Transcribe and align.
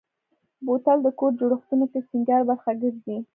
بوتل 0.65 0.97
د 1.03 1.07
کور 1.19 1.31
جوړښتونو 1.39 1.85
کې 1.91 1.99
د 2.01 2.05
سینګار 2.09 2.41
برخه 2.49 2.71
ګرځي. 2.81 3.17